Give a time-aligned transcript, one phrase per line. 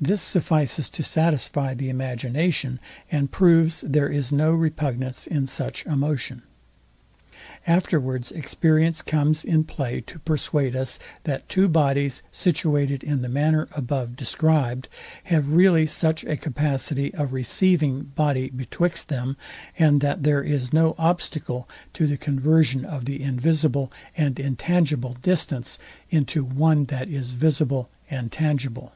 [0.00, 2.80] This suffices to satisfy the imagination,
[3.12, 6.42] and proves there is no repugnance in such a motion.
[7.66, 13.68] Afterwards experience comes in play to persuade us that two bodies, situated in the manner
[13.72, 14.88] above described,
[15.24, 19.36] have really such a capacity of receiving body betwixt them,
[19.78, 25.78] and that there is no obstacle to the conversion of the invisible and intangible distance
[26.08, 28.94] into one that is visible and tangible.